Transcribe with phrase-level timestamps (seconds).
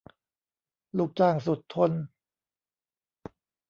[0.97, 1.91] ลูกจ้างสุดทน